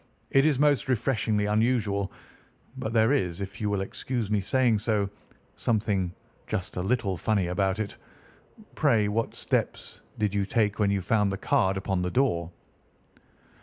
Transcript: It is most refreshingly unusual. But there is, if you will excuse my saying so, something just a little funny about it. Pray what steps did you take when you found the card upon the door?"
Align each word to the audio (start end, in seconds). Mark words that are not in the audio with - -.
It 0.31 0.47
is 0.47 0.57
most 0.57 0.89
refreshingly 0.89 1.45
unusual. 1.45 2.11
But 2.75 2.91
there 2.91 3.13
is, 3.13 3.39
if 3.39 3.61
you 3.61 3.69
will 3.69 3.81
excuse 3.81 4.31
my 4.31 4.39
saying 4.39 4.79
so, 4.79 5.07
something 5.57 6.11
just 6.47 6.75
a 6.77 6.81
little 6.81 7.17
funny 7.17 7.45
about 7.49 7.77
it. 7.77 7.97
Pray 8.73 9.07
what 9.09 9.35
steps 9.35 10.01
did 10.17 10.33
you 10.33 10.43
take 10.43 10.79
when 10.79 10.89
you 10.89 11.01
found 11.03 11.31
the 11.31 11.37
card 11.37 11.77
upon 11.77 12.01
the 12.01 12.09
door?" 12.09 12.49